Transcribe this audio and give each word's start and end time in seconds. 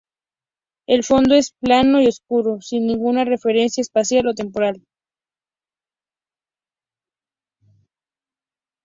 El 0.87 1.03
fondo 1.03 1.35
es 1.35 1.51
plano 1.51 2.01
y 2.01 2.07
oscuro, 2.07 2.59
sin 2.59 2.87
ninguna 2.87 3.23
referencia 3.23 3.81
espacial 3.81 4.25
o 4.25 4.33
temporal. 4.33 4.81